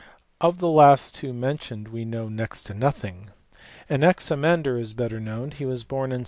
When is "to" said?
2.63-2.73